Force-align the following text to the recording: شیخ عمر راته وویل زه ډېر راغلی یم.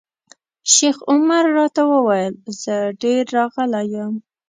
شیخ 0.73 0.97
عمر 1.11 1.43
راته 1.57 1.83
وویل 1.91 2.33
زه 2.61 2.75
ډېر 3.01 3.21
راغلی 3.37 3.83
یم. 3.95 4.13